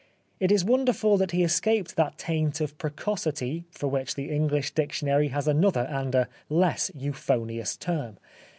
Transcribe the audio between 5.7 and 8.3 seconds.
and a less euphonious term.